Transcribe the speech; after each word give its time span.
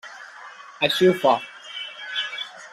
Així 0.87 1.11
ho 1.11 1.13
fa. 1.25 1.35